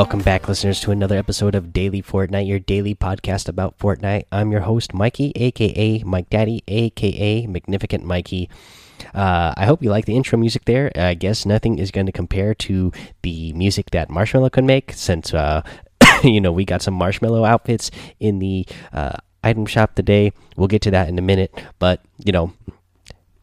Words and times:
Welcome 0.00 0.22
back, 0.22 0.48
listeners, 0.48 0.80
to 0.80 0.92
another 0.92 1.18
episode 1.18 1.54
of 1.54 1.74
Daily 1.74 2.00
Fortnite, 2.00 2.48
your 2.48 2.58
daily 2.58 2.94
podcast 2.94 3.50
about 3.50 3.76
Fortnite. 3.76 4.24
I'm 4.32 4.50
your 4.50 4.62
host, 4.62 4.94
Mikey, 4.94 5.30
aka 5.34 6.02
Mike 6.04 6.30
Daddy, 6.30 6.64
aka 6.68 7.46
Magnificent 7.46 8.04
Mikey. 8.04 8.48
Uh, 9.12 9.52
I 9.54 9.66
hope 9.66 9.82
you 9.82 9.90
like 9.90 10.06
the 10.06 10.16
intro 10.16 10.38
music 10.38 10.64
there. 10.64 10.90
I 10.94 11.12
guess 11.12 11.44
nothing 11.44 11.78
is 11.78 11.90
going 11.90 12.06
to 12.06 12.12
compare 12.12 12.54
to 12.54 12.92
the 13.20 13.52
music 13.52 13.90
that 13.90 14.08
Marshmello 14.08 14.50
can 14.50 14.64
make, 14.64 14.94
since 14.94 15.34
uh, 15.34 15.60
you 16.24 16.40
know 16.40 16.50
we 16.50 16.64
got 16.64 16.80
some 16.80 16.98
Marshmello 16.98 17.46
outfits 17.46 17.90
in 18.18 18.38
the 18.38 18.66
uh, 18.94 19.18
item 19.44 19.66
shop 19.66 19.96
today. 19.96 20.32
We'll 20.56 20.68
get 20.68 20.80
to 20.80 20.90
that 20.92 21.10
in 21.10 21.18
a 21.18 21.22
minute, 21.22 21.52
but 21.78 22.00
you 22.24 22.32
know 22.32 22.54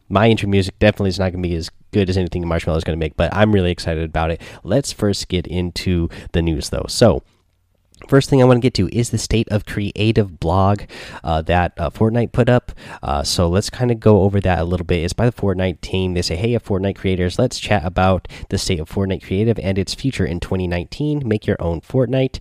my 0.08 0.28
intro 0.28 0.48
music 0.48 0.76
definitely 0.80 1.10
is 1.10 1.20
not 1.20 1.30
going 1.30 1.40
to 1.44 1.48
be 1.48 1.54
as 1.54 1.70
good 1.92 2.08
as 2.08 2.16
anything 2.16 2.44
Marshmello 2.44 2.76
is 2.76 2.84
going 2.84 2.98
to 2.98 3.04
make, 3.04 3.16
but 3.16 3.34
I'm 3.34 3.52
really 3.52 3.70
excited 3.70 4.04
about 4.04 4.30
it. 4.30 4.40
Let's 4.62 4.92
first 4.92 5.28
get 5.28 5.46
into 5.46 6.08
the 6.32 6.42
news, 6.42 6.70
though. 6.70 6.86
So, 6.88 7.22
First 8.06 8.30
thing 8.30 8.40
I 8.40 8.44
want 8.44 8.58
to 8.58 8.62
get 8.62 8.74
to 8.74 8.88
is 8.96 9.10
the 9.10 9.18
state 9.18 9.48
of 9.50 9.66
creative 9.66 10.38
blog 10.38 10.82
uh, 11.24 11.42
that 11.42 11.72
uh, 11.76 11.90
Fortnite 11.90 12.30
put 12.30 12.48
up. 12.48 12.70
Uh, 13.02 13.24
so 13.24 13.48
let's 13.48 13.70
kind 13.70 13.90
of 13.90 13.98
go 13.98 14.22
over 14.22 14.40
that 14.40 14.60
a 14.60 14.64
little 14.64 14.86
bit. 14.86 15.02
It's 15.02 15.12
by 15.12 15.26
the 15.26 15.32
Fortnite 15.32 15.80
team. 15.80 16.14
They 16.14 16.22
say, 16.22 16.36
"Hey, 16.36 16.54
Fortnite 16.54 16.94
creators, 16.96 17.38
let's 17.38 17.58
chat 17.58 17.84
about 17.84 18.28
the 18.50 18.56
state 18.56 18.78
of 18.78 18.88
Fortnite 18.88 19.24
creative 19.24 19.58
and 19.58 19.78
its 19.78 19.94
future 19.94 20.24
in 20.24 20.38
2019. 20.38 21.26
Make 21.26 21.46
your 21.46 21.60
own 21.60 21.80
Fortnite." 21.80 22.38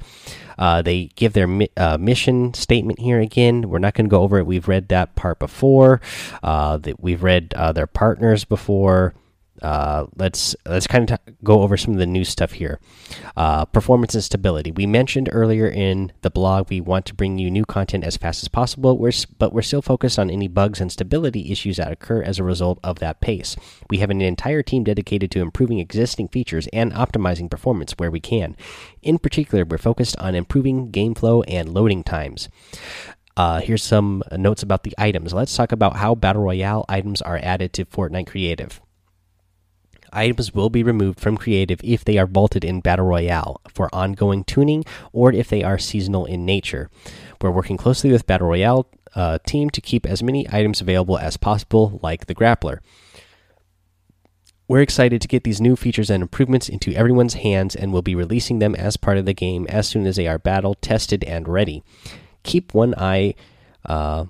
Uh, 0.59 0.81
they 0.81 1.09
give 1.15 1.33
their 1.33 1.47
mi 1.47 1.69
uh, 1.75 1.97
mission 1.97 2.53
statement 2.53 2.99
here 2.99 3.19
again. 3.19 3.67
We're 3.67 3.79
not 3.79 3.95
going 3.95 4.05
to 4.05 4.11
go 4.11 4.21
over 4.21 4.37
it. 4.37 4.45
We've 4.45 4.67
read 4.67 4.89
that 4.89 5.15
part 5.15 5.39
before. 5.39 6.01
Uh, 6.43 6.77
that 6.77 7.01
we've 7.01 7.23
read 7.23 7.49
their 7.73 7.87
partners 7.87 8.45
before 8.45 9.15
uh, 9.61 10.05
let's 10.15 10.55
let's 10.65 10.87
kind 10.87 11.09
of 11.09 11.19
go 11.43 11.61
over 11.61 11.77
some 11.77 11.93
of 11.93 11.99
the 11.99 12.05
new 12.05 12.23
stuff 12.23 12.53
here. 12.53 12.79
Uh, 13.35 13.65
performance 13.65 14.13
and 14.13 14.23
stability. 14.23 14.71
We 14.71 14.85
mentioned 14.85 15.29
earlier 15.31 15.67
in 15.67 16.11
the 16.21 16.29
blog 16.29 16.69
we 16.69 16.81
want 16.81 17.05
to 17.07 17.13
bring 17.13 17.37
you 17.37 17.49
new 17.49 17.65
content 17.65 18.03
as 18.03 18.17
fast 18.17 18.43
as 18.43 18.49
possible. 18.49 18.97
We're, 18.97 19.11
but 19.37 19.53
we're 19.53 19.61
still 19.61 19.81
focused 19.81 20.19
on 20.19 20.29
any 20.29 20.47
bugs 20.47 20.81
and 20.81 20.91
stability 20.91 21.51
issues 21.51 21.77
that 21.77 21.91
occur 21.91 22.21
as 22.21 22.39
a 22.39 22.43
result 22.43 22.79
of 22.83 22.99
that 22.99 23.21
pace. 23.21 23.55
We 23.89 23.97
have 23.99 24.09
an 24.09 24.21
entire 24.21 24.63
team 24.63 24.83
dedicated 24.83 25.31
to 25.31 25.41
improving 25.41 25.79
existing 25.79 26.29
features 26.29 26.67
and 26.73 26.93
optimizing 26.93 27.49
performance 27.49 27.93
where 27.97 28.11
we 28.11 28.19
can. 28.19 28.55
In 29.01 29.19
particular, 29.19 29.65
we're 29.65 29.77
focused 29.77 30.17
on 30.17 30.35
improving 30.35 30.91
game 30.91 31.15
flow 31.15 31.41
and 31.43 31.73
loading 31.73 32.03
times. 32.03 32.49
Uh, 33.37 33.61
here's 33.61 33.83
some 33.83 34.23
notes 34.31 34.63
about 34.63 34.81
the 34.83 34.95
items. 34.97 35.31
Let's 35.31 35.55
talk 35.55 35.71
about 35.71 35.97
how 35.97 36.15
Battle 36.15 36.41
Royale 36.41 36.85
items 36.89 37.21
are 37.21 37.39
added 37.41 37.71
to 37.73 37.85
Fortnite 37.85 38.25
Creative. 38.25 38.81
Items 40.17 40.51
will 40.51 40.71
be 40.71 40.81
removed 40.81 41.19
from 41.19 41.37
creative 41.37 41.79
if 41.83 42.03
they 42.03 42.17
are 42.17 42.25
vaulted 42.25 42.65
in 42.65 42.81
Battle 42.81 43.05
Royale 43.05 43.61
for 43.71 43.93
ongoing 43.93 44.43
tuning 44.43 44.83
or 45.13 45.31
if 45.31 45.47
they 45.47 45.63
are 45.63 45.77
seasonal 45.77 46.25
in 46.25 46.43
nature. 46.43 46.89
We're 47.39 47.51
working 47.51 47.77
closely 47.77 48.11
with 48.11 48.25
Battle 48.25 48.47
Royale 48.47 48.89
uh, 49.13 49.37
team 49.45 49.69
to 49.69 49.79
keep 49.79 50.07
as 50.07 50.23
many 50.23 50.47
items 50.51 50.81
available 50.81 51.19
as 51.19 51.37
possible, 51.37 51.99
like 52.01 52.25
the 52.25 52.33
Grappler. 52.33 52.79
We're 54.67 54.81
excited 54.81 55.21
to 55.21 55.27
get 55.27 55.43
these 55.43 55.61
new 55.61 55.75
features 55.75 56.09
and 56.09 56.23
improvements 56.23 56.67
into 56.67 56.93
everyone's 56.93 57.35
hands 57.35 57.75
and 57.75 57.93
will 57.93 58.01
be 58.01 58.15
releasing 58.15 58.57
them 58.57 58.73
as 58.73 58.97
part 58.97 59.19
of 59.19 59.25
the 59.25 59.35
game 59.35 59.67
as 59.69 59.87
soon 59.87 60.07
as 60.07 60.15
they 60.15 60.27
are 60.27 60.39
battle 60.39 60.73
tested 60.73 61.23
and 61.25 61.47
ready. 61.47 61.83
Keep 62.41 62.73
one 62.73 62.95
eye 62.97 63.35
uh, 63.85 64.25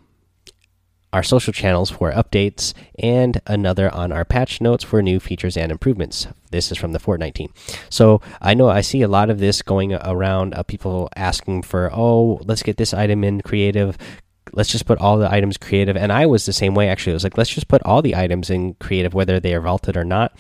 our 1.14 1.24
social 1.24 1.54
channels 1.54 1.90
for 1.90 2.12
updates, 2.12 2.74
and 3.00 3.42
another 3.48 3.94
on 3.94 4.12
our 4.12 4.26
patch 4.26 4.60
notes 4.60 4.84
for 4.84 5.02
new 5.02 5.20
features 5.20 5.56
and 5.56 5.72
improvements. 5.72 6.28
This 6.52 6.72
is 6.72 6.78
from 6.78 6.92
the 6.92 7.00
Fortnite 7.00 7.34
team. 7.34 7.54
So 7.90 8.22
I 8.42 8.54
know 8.54 8.70
I 8.70 8.82
see 8.82 9.02
a 9.02 9.08
lot 9.08 9.30
of 9.30 9.40
this 9.40 9.62
going 9.62 9.94
around, 9.94 10.54
uh, 10.54 10.64
people 10.64 11.10
asking 11.16 11.64
for, 11.64 11.90
oh, 11.94 12.40
let's 12.44 12.64
get 12.64 12.78
this 12.78 12.94
item 12.94 13.24
in 13.24 13.42
creative. 13.42 13.98
Let's 14.54 14.72
just 14.72 14.86
put 14.86 15.00
all 15.00 15.18
the 15.18 15.32
items 15.32 15.58
creative. 15.58 15.98
And 15.98 16.12
I 16.12 16.26
was 16.26 16.46
the 16.46 16.54
same 16.54 16.74
way, 16.74 16.88
actually. 16.90 17.14
I 17.14 17.16
was 17.16 17.24
like, 17.24 17.38
let's 17.38 17.50
just 17.50 17.68
put 17.68 17.84
all 17.84 18.02
the 18.02 18.16
items 18.16 18.50
in 18.50 18.76
creative, 18.76 19.14
whether 19.14 19.40
they 19.40 19.54
are 19.54 19.62
vaulted 19.62 19.98
or 19.98 20.06
not. 20.06 20.38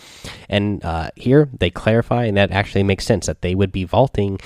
And 0.49 0.83
uh, 0.83 1.11
here 1.15 1.49
they 1.59 1.69
clarify, 1.69 2.25
and 2.25 2.37
that 2.37 2.51
actually 2.51 2.83
makes 2.83 3.05
sense 3.05 3.25
that 3.25 3.41
they 3.41 3.55
would 3.55 3.71
be 3.71 3.83
vaulting 3.83 4.39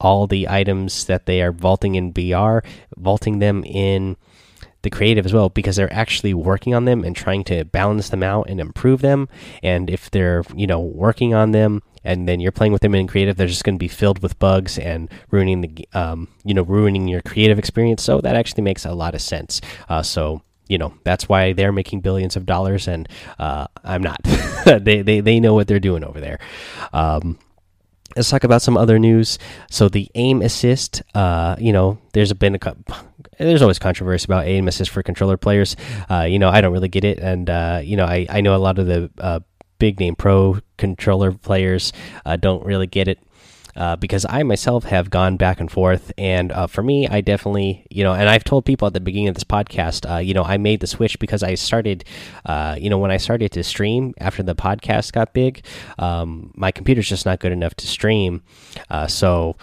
all 0.00 0.26
the 0.26 0.48
items 0.48 1.06
that 1.06 1.26
they 1.26 1.40
are 1.42 1.52
vaulting 1.52 1.94
in 1.94 2.12
BR, 2.12 2.58
vaulting 2.96 3.38
them 3.38 3.64
in 3.64 4.16
the 4.84 4.90
creative 4.90 5.26
as 5.26 5.32
well 5.32 5.48
because 5.48 5.76
they're 5.76 5.92
actually 5.92 6.34
working 6.34 6.74
on 6.74 6.84
them 6.84 7.02
and 7.02 7.16
trying 7.16 7.42
to 7.44 7.64
balance 7.64 8.10
them 8.10 8.22
out 8.22 8.48
and 8.48 8.60
improve 8.60 9.00
them. 9.00 9.28
And 9.62 9.90
if 9.90 10.10
they're, 10.10 10.44
you 10.54 10.66
know, 10.66 10.80
working 10.80 11.34
on 11.34 11.50
them 11.50 11.82
and 12.04 12.28
then 12.28 12.38
you're 12.38 12.52
playing 12.52 12.72
with 12.72 12.82
them 12.82 12.94
in 12.94 13.06
creative, 13.06 13.36
they're 13.36 13.48
just 13.48 13.64
going 13.64 13.76
to 13.76 13.80
be 13.80 13.88
filled 13.88 14.22
with 14.22 14.38
bugs 14.38 14.78
and 14.78 15.10
ruining 15.30 15.60
the, 15.62 15.88
um, 15.94 16.28
you 16.44 16.54
know, 16.54 16.62
ruining 16.62 17.08
your 17.08 17.22
creative 17.22 17.58
experience. 17.58 18.02
So 18.02 18.20
that 18.20 18.36
actually 18.36 18.62
makes 18.62 18.84
a 18.84 18.92
lot 18.92 19.14
of 19.14 19.20
sense. 19.20 19.60
Uh, 19.88 20.02
so 20.02 20.42
you 20.66 20.78
know 20.78 20.94
that's 21.04 21.28
why 21.28 21.52
they're 21.52 21.72
making 21.72 22.00
billions 22.00 22.36
of 22.36 22.46
dollars 22.46 22.88
and 22.88 23.06
uh, 23.38 23.66
i'm 23.84 24.02
not 24.02 24.18
they, 24.64 25.02
they 25.02 25.20
they 25.20 25.38
know 25.38 25.52
what 25.52 25.66
they're 25.66 25.78
doing 25.78 26.02
over 26.02 26.20
there 26.20 26.38
um, 26.94 27.38
let's 28.16 28.30
talk 28.30 28.44
about 28.44 28.62
some 28.62 28.76
other 28.76 28.98
news 28.98 29.38
so 29.70 29.88
the 29.88 30.10
aim 30.14 30.42
assist 30.42 31.02
uh, 31.14 31.56
you 31.58 31.72
know 31.72 31.98
there's 32.12 32.32
been 32.32 32.54
a 32.54 32.58
there's 33.38 33.62
always 33.62 33.78
controversy 33.78 34.26
about 34.26 34.46
aim 34.46 34.68
assist 34.68 34.90
for 34.90 35.02
controller 35.02 35.36
players. 35.36 35.76
Uh, 36.10 36.22
you 36.22 36.38
know, 36.38 36.48
I 36.48 36.60
don't 36.60 36.72
really 36.72 36.88
get 36.88 37.04
it, 37.04 37.18
and 37.18 37.48
uh, 37.48 37.80
you 37.82 37.96
know, 37.96 38.04
I 38.04 38.26
I 38.28 38.40
know 38.40 38.54
a 38.54 38.58
lot 38.58 38.78
of 38.78 38.86
the 38.86 39.10
uh, 39.18 39.40
big 39.78 40.00
name 40.00 40.14
pro 40.14 40.58
controller 40.76 41.32
players 41.32 41.92
uh, 42.24 42.36
don't 42.36 42.64
really 42.64 42.86
get 42.86 43.08
it. 43.08 43.18
Uh, 43.76 43.96
because 43.96 44.24
I 44.28 44.42
myself 44.42 44.84
have 44.84 45.10
gone 45.10 45.36
back 45.36 45.60
and 45.60 45.70
forth, 45.70 46.12
and 46.16 46.52
uh, 46.52 46.66
for 46.66 46.82
me, 46.82 47.08
I 47.08 47.20
definitely, 47.20 47.86
you 47.90 48.04
know, 48.04 48.12
and 48.12 48.28
I've 48.28 48.44
told 48.44 48.64
people 48.64 48.86
at 48.86 48.94
the 48.94 49.00
beginning 49.00 49.28
of 49.28 49.34
this 49.34 49.44
podcast, 49.44 50.24
you 50.24 50.34
know, 50.34 50.44
I 50.44 50.56
made 50.58 50.80
the 50.80 50.86
switch 50.86 51.18
because 51.18 51.42
I 51.42 51.54
started, 51.54 52.04
you 52.76 52.90
know, 52.90 52.98
when 52.98 53.10
I 53.10 53.16
started 53.16 53.52
to 53.52 53.62
stream 53.62 54.14
after 54.18 54.42
the 54.42 54.54
podcast 54.54 55.12
got 55.12 55.32
big, 55.32 55.64
um, 55.98 56.52
my 56.54 56.70
computer's 56.70 57.08
just 57.08 57.26
not 57.26 57.40
good 57.40 57.52
enough 57.52 57.74
to 57.76 57.86
stream, 57.86 58.42
so 59.08 59.56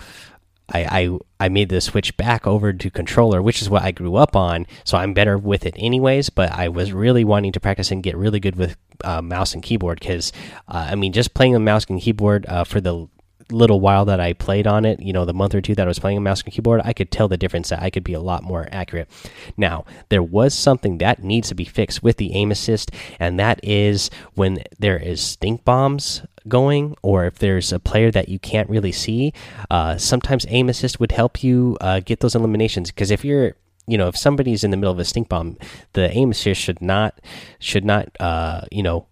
I, 0.73 1.01
I 1.39 1.45
I 1.45 1.49
made 1.49 1.69
the 1.69 1.81
switch 1.81 2.15
back 2.17 2.47
over 2.47 2.73
to 2.73 2.89
controller, 2.89 3.41
which 3.41 3.61
is 3.61 3.69
what 3.69 3.83
I 3.83 3.91
grew 3.91 4.15
up 4.15 4.35
on. 4.35 4.65
So 4.83 4.97
I'm 4.97 5.13
better 5.13 5.37
with 5.37 5.65
it 5.65 5.75
anyways. 5.77 6.29
But 6.29 6.51
I 6.51 6.69
was 6.69 6.93
really 6.93 7.23
wanting 7.23 7.51
to 7.53 7.59
practice 7.59 7.91
and 7.91 8.03
get 8.03 8.15
really 8.15 8.39
good 8.39 8.55
with 8.55 8.77
uh, 9.03 9.21
mouse 9.21 9.53
and 9.53 9.63
keyboard 9.63 9.99
because 9.99 10.31
uh, 10.67 10.87
I 10.91 10.95
mean, 10.95 11.13
just 11.13 11.33
playing 11.33 11.53
the 11.53 11.59
mouse 11.59 11.85
and 11.85 12.01
keyboard 12.01 12.45
uh, 12.47 12.63
for 12.63 12.79
the 12.79 13.07
little 13.51 13.79
while 13.79 14.05
that 14.05 14.19
I 14.19 14.33
played 14.33 14.67
on 14.67 14.85
it, 14.85 15.01
you 15.01 15.13
know, 15.13 15.25
the 15.25 15.33
month 15.33 15.53
or 15.55 15.61
two 15.61 15.75
that 15.75 15.83
I 15.83 15.87
was 15.87 15.99
playing 15.99 16.17
a 16.17 16.21
mouse 16.21 16.41
and 16.41 16.53
keyboard, 16.53 16.81
I 16.83 16.93
could 16.93 17.11
tell 17.11 17.27
the 17.27 17.37
difference 17.37 17.69
that 17.69 17.81
I 17.81 17.89
could 17.89 18.03
be 18.03 18.13
a 18.13 18.19
lot 18.19 18.43
more 18.43 18.67
accurate. 18.71 19.09
Now, 19.57 19.85
there 20.09 20.23
was 20.23 20.53
something 20.53 20.97
that 20.99 21.23
needs 21.23 21.49
to 21.49 21.55
be 21.55 21.65
fixed 21.65 22.01
with 22.01 22.17
the 22.17 22.33
aim 22.33 22.51
assist, 22.51 22.91
and 23.19 23.39
that 23.39 23.59
is 23.63 24.09
when 24.33 24.63
there 24.79 24.97
is 24.97 25.21
stink 25.21 25.63
bombs 25.65 26.23
going 26.47 26.95
or 27.01 27.25
if 27.25 27.37
there's 27.37 27.71
a 27.71 27.79
player 27.79 28.09
that 28.09 28.29
you 28.29 28.39
can't 28.39 28.69
really 28.69 28.91
see 28.91 29.31
uh, 29.69 29.97
sometimes 29.97 30.45
aim 30.49 30.69
assist 30.69 30.99
would 30.99 31.11
help 31.11 31.43
you 31.43 31.77
uh, 31.81 31.99
get 31.99 32.19
those 32.19 32.35
eliminations 32.35 32.89
because 32.89 33.11
if 33.11 33.23
you're 33.23 33.55
you 33.87 33.97
know 33.97 34.07
if 34.07 34.17
somebody's 34.17 34.63
in 34.63 34.71
the 34.71 34.77
middle 34.77 34.91
of 34.91 34.99
a 34.99 35.05
stink 35.05 35.29
bomb 35.29 35.57
the 35.93 36.09
aim 36.11 36.31
assist 36.31 36.59
should 36.59 36.81
not 36.81 37.19
should 37.59 37.85
not 37.85 38.09
uh, 38.19 38.61
you 38.71 38.81
know 38.81 39.05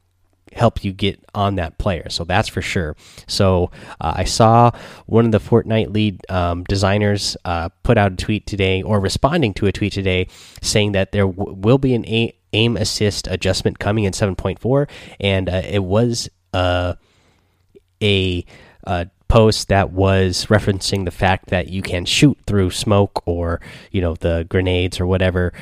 help 0.60 0.84
you 0.84 0.92
get 0.92 1.20
on 1.34 1.56
that 1.56 1.78
player. 1.78 2.10
So 2.10 2.26
that's 2.26 2.50
for 2.50 2.62
sure. 2.62 2.96
So 3.28 3.72
uh, 4.02 4.14
i 4.18 4.26
saw 4.26 4.72
one 5.06 5.26
of 5.26 5.32
the 5.32 5.40
fortnite 5.40 5.94
lead 5.94 6.20
um, 6.30 6.64
designers 6.66 7.38
uh, 7.46 7.70
put 7.84 7.98
out 7.98 8.12
a 8.12 8.16
tweet 8.16 8.46
today 8.46 8.82
or 8.82 9.00
responding 9.00 9.54
to 9.56 9.68
a 9.68 9.72
tweet 9.72 9.94
today 9.94 10.28
saying 10.62 10.92
that 10.92 11.12
there 11.12 11.28
will 11.28 11.78
be 11.78 11.94
an 11.94 12.06
aim 12.54 12.78
assist 12.78 13.28
adjustment 13.28 13.80
coming 13.80 14.04
in 14.04 14.12
7.4 14.12 14.90
and 15.20 15.50
uh, 15.50 15.62
it 15.64 15.84
was 15.84 16.30
uh 16.54 16.96
a 18.02 18.44
uh, 18.88 19.06
post 19.28 19.68
that 19.68 19.92
was 19.92 20.48
referencing 20.48 21.06
the 21.06 21.12
fact 21.12 21.50
that 21.50 21.70
you 21.70 21.82
can 21.82 22.04
shoot 22.06 22.38
through 22.48 22.72
smoke 22.72 23.22
or 23.26 23.62
you 23.92 24.02
know 24.02 24.16
the 24.16 24.46
grenades 24.50 25.00
or 25.00 25.06
whatever 25.06 25.54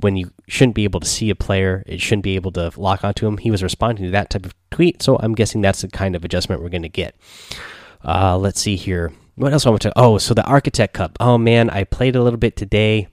when 0.00 0.16
you 0.16 0.30
shouldn't 0.46 0.74
be 0.74 0.84
able 0.84 1.00
to 1.00 1.06
see 1.06 1.30
a 1.30 1.34
player 1.34 1.82
it 1.86 2.00
shouldn't 2.00 2.22
be 2.22 2.36
able 2.36 2.52
to 2.52 2.72
lock 2.76 3.04
onto 3.04 3.26
him. 3.26 3.38
He 3.38 3.50
was 3.50 3.62
responding 3.62 4.04
to 4.04 4.10
that 4.12 4.30
type 4.30 4.46
of 4.46 4.54
tweet 4.70 5.02
so 5.02 5.16
i'm 5.18 5.34
guessing 5.34 5.60
that's 5.60 5.82
the 5.82 5.88
kind 5.88 6.14
of 6.14 6.24
adjustment 6.24 6.62
we're 6.62 6.68
going 6.68 6.82
to 6.82 6.88
get. 6.88 7.14
Uh, 8.04 8.38
let's 8.38 8.60
see 8.60 8.76
here. 8.76 9.12
What 9.36 9.52
else 9.52 9.66
i 9.66 9.70
want 9.70 9.82
to 9.82 9.92
oh 9.96 10.18
so 10.18 10.34
the 10.34 10.44
architect 10.44 10.94
cup. 10.94 11.16
Oh 11.20 11.38
man 11.38 11.70
i 11.70 11.84
played 11.84 12.16
a 12.16 12.22
little 12.22 12.38
bit 12.38 12.56
today. 12.56 13.08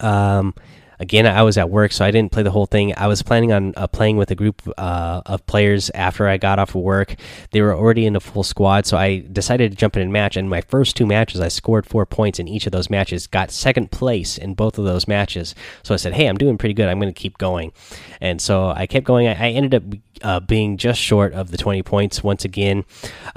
Um 0.00 0.54
again, 1.00 1.26
I 1.26 1.42
was 1.42 1.58
at 1.58 1.70
work, 1.70 1.92
so 1.92 2.04
I 2.04 2.10
didn't 2.10 2.32
play 2.32 2.42
the 2.42 2.50
whole 2.50 2.66
thing. 2.66 2.94
I 2.96 3.06
was 3.06 3.22
planning 3.22 3.52
on 3.52 3.74
uh, 3.76 3.86
playing 3.86 4.16
with 4.16 4.30
a 4.30 4.34
group 4.34 4.62
uh, 4.76 5.22
of 5.26 5.46
players 5.46 5.90
after 5.90 6.28
I 6.28 6.36
got 6.36 6.58
off 6.58 6.74
of 6.74 6.82
work. 6.82 7.14
They 7.52 7.62
were 7.62 7.74
already 7.74 8.06
in 8.06 8.16
a 8.16 8.20
full 8.20 8.42
squad, 8.42 8.86
so 8.86 8.96
I 8.96 9.18
decided 9.32 9.70
to 9.70 9.76
jump 9.76 9.96
in 9.96 10.06
a 10.06 10.10
match. 10.10 10.36
And 10.36 10.50
my 10.50 10.60
first 10.60 10.96
two 10.96 11.06
matches, 11.06 11.40
I 11.40 11.48
scored 11.48 11.86
four 11.86 12.06
points 12.06 12.38
in 12.38 12.48
each 12.48 12.66
of 12.66 12.72
those 12.72 12.90
matches, 12.90 13.26
got 13.26 13.50
second 13.50 13.90
place 13.90 14.38
in 14.38 14.54
both 14.54 14.78
of 14.78 14.84
those 14.84 15.08
matches. 15.08 15.54
So 15.82 15.94
I 15.94 15.96
said, 15.96 16.14
"Hey, 16.14 16.26
I'm 16.26 16.38
doing 16.38 16.58
pretty 16.58 16.74
good. 16.74 16.88
I'm 16.88 17.00
going 17.00 17.12
to 17.12 17.20
keep 17.20 17.38
going." 17.38 17.72
And 18.20 18.40
so 18.40 18.68
I 18.68 18.86
kept 18.86 19.06
going. 19.06 19.28
I, 19.28 19.32
I 19.32 19.50
ended 19.50 19.74
up 19.74 19.82
uh, 20.22 20.40
being 20.40 20.76
just 20.76 21.00
short 21.00 21.32
of 21.32 21.50
the 21.50 21.56
20 21.56 21.82
points 21.82 22.22
once 22.22 22.44
again. 22.44 22.84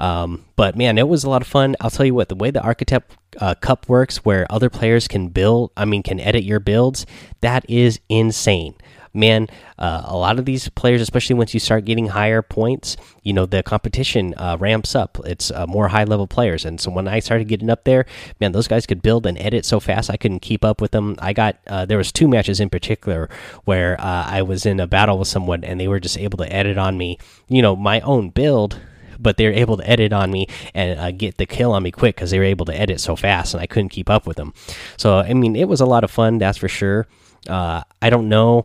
Um, 0.00 0.44
but 0.56 0.76
man, 0.76 0.98
it 0.98 1.08
was 1.08 1.24
a 1.24 1.30
lot 1.30 1.42
of 1.42 1.48
fun. 1.48 1.76
I'll 1.80 1.90
tell 1.90 2.06
you 2.06 2.14
what, 2.14 2.28
the 2.28 2.34
way 2.34 2.50
the 2.50 2.62
Architect 2.62 3.16
uh, 3.40 3.54
Cup 3.54 3.88
works, 3.88 4.24
where 4.24 4.46
other 4.50 4.70
players 4.70 5.08
can 5.08 5.28
build, 5.28 5.70
I 5.76 5.84
mean, 5.84 6.02
can 6.02 6.20
edit 6.20 6.44
your 6.44 6.60
builds, 6.60 7.06
that 7.40 7.51
is 7.68 8.00
insane 8.08 8.74
man, 9.14 9.48
uh, 9.78 10.02
a 10.04 10.16
lot 10.16 10.38
of 10.38 10.44
these 10.44 10.68
players, 10.70 11.00
especially 11.00 11.34
once 11.34 11.52
you 11.52 11.60
start 11.60 11.84
getting 11.84 12.08
higher 12.08 12.42
points, 12.42 12.96
you 13.22 13.32
know, 13.32 13.46
the 13.46 13.62
competition 13.62 14.34
uh, 14.36 14.56
ramps 14.58 14.94
up. 14.94 15.18
It's 15.24 15.50
uh, 15.50 15.66
more 15.66 15.88
high 15.88 16.04
level 16.04 16.26
players. 16.26 16.64
And 16.64 16.80
so 16.80 16.90
when 16.90 17.06
I 17.06 17.20
started 17.20 17.48
getting 17.48 17.70
up 17.70 17.84
there, 17.84 18.06
man, 18.40 18.52
those 18.52 18.68
guys 18.68 18.86
could 18.86 19.02
build 19.02 19.26
and 19.26 19.38
edit 19.38 19.64
so 19.64 19.80
fast, 19.80 20.10
I 20.10 20.16
couldn't 20.16 20.40
keep 20.40 20.64
up 20.64 20.80
with 20.80 20.92
them. 20.92 21.16
I 21.18 21.32
got, 21.32 21.58
uh, 21.66 21.84
there 21.84 21.98
was 21.98 22.12
two 22.12 22.28
matches 22.28 22.60
in 22.60 22.70
particular 22.70 23.28
where 23.64 24.00
uh, 24.00 24.24
I 24.26 24.42
was 24.42 24.64
in 24.64 24.80
a 24.80 24.86
battle 24.86 25.18
with 25.18 25.28
someone 25.28 25.64
and 25.64 25.78
they 25.78 25.88
were 25.88 26.00
just 26.00 26.18
able 26.18 26.38
to 26.38 26.52
edit 26.52 26.78
on 26.78 26.96
me, 26.96 27.18
you 27.48 27.62
know, 27.62 27.76
my 27.76 28.00
own 28.00 28.30
build 28.30 28.80
but 29.20 29.36
they 29.36 29.46
were 29.46 29.52
able 29.52 29.76
to 29.76 29.88
edit 29.88 30.12
on 30.12 30.32
me 30.32 30.48
and 30.74 30.98
uh, 30.98 31.12
get 31.12 31.36
the 31.36 31.46
kill 31.46 31.70
on 31.72 31.82
me 31.84 31.92
quick 31.92 32.16
because 32.16 32.32
they 32.32 32.38
were 32.38 32.44
able 32.44 32.66
to 32.66 32.76
edit 32.76 32.98
so 32.98 33.14
fast 33.14 33.54
and 33.54 33.62
I 33.62 33.66
couldn't 33.66 33.90
keep 33.90 34.10
up 34.10 34.26
with 34.26 34.36
them. 34.36 34.52
So 34.96 35.18
I 35.18 35.32
mean, 35.32 35.54
it 35.54 35.68
was 35.68 35.80
a 35.80 35.86
lot 35.86 36.02
of 36.02 36.10
fun, 36.10 36.38
that's 36.38 36.58
for 36.58 36.66
sure. 36.66 37.06
Uh, 37.48 37.82
I 38.00 38.10
don't 38.10 38.28
know 38.28 38.64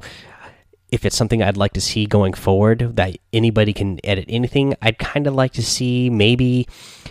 if 0.92 1.06
it's 1.06 1.16
something 1.16 1.44
I'd 1.44 1.58
like 1.58 1.74
to 1.74 1.82
see 1.82 2.06
going 2.06 2.34
forward 2.34 2.96
that 2.96 3.18
anybody 3.34 3.74
can 3.74 4.00
edit 4.04 4.26
anything. 4.30 4.76
I'd 4.82 4.98
kind 4.98 5.28
of 5.28 5.34
like 5.34 5.54
to 5.54 5.64
see 5.64 6.10
maybe 6.10 6.68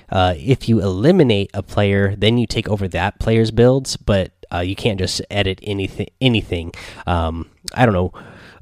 uh, 0.08 0.34
if 0.36 0.68
you 0.68 0.80
eliminate 0.80 1.50
a 1.52 1.62
player, 1.62 2.16
then 2.16 2.38
you 2.38 2.46
take 2.46 2.68
over 2.68 2.88
that 2.88 3.18
player's 3.18 3.50
builds, 3.50 3.96
but 3.96 4.32
uh, 4.52 4.60
you 4.60 4.76
can't 4.76 4.98
just 4.98 5.20
edit 5.30 5.58
anything. 5.62 6.08
Anything. 6.20 6.72
Um, 7.06 7.50
I 7.74 7.84
don't 7.84 7.94
know. 7.94 8.12